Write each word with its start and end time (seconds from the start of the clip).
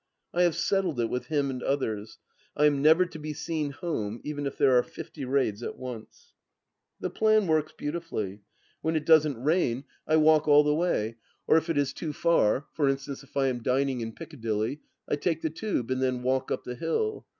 I 0.33 0.41
have 0.41 0.55
settled 0.55 0.99
it 0.99 1.11
with 1.11 1.27
him 1.27 1.51
and 1.51 1.61
others. 1.61 2.17
I 2.57 2.65
am 2.65 2.81
never 2.81 3.05
to 3.05 3.19
be 3.19 3.33
seen 3.33 3.69
home 3.69 4.19
even 4.23 4.47
if 4.47 4.57
there 4.57 4.75
are 4.75 4.81
fifty 4.81 5.25
raids 5.25 5.61
at 5.61 5.77
once. 5.77 6.33
The 6.99 7.11
plan 7.11 7.45
wotks 7.45 7.77
beautifully. 7.77 8.41
When 8.81 8.95
it 8.95 9.05
doesn't 9.05 9.37
rain 9.43 9.83
I 10.07 10.15
walk 10.15 10.45
16 10.45 10.45
226 10.47 10.47
THE 10.47 10.47
LAST 10.47 10.47
DITCH 10.47 10.47
all 10.51 10.63
the 10.63 10.75
way, 10.75 11.17
or 11.45 11.57
if 11.59 11.69
it 11.69 11.77
is 11.77 11.93
too 11.93 12.13
far— 12.13 12.65
for 12.75 12.89
instance, 12.89 13.21
if 13.23 13.37
I 13.37 13.45
am 13.45 13.61
dining 13.61 14.01
in 14.01 14.13
Piccadilly— 14.13 14.81
I 15.07 15.17
take 15.17 15.43
the 15.43 15.51
Tube, 15.51 15.91
and 15.91 16.01
then 16.01 16.23
walk 16.23 16.49
up 16.49 16.63
the 16.63 16.73
hill. 16.73 17.27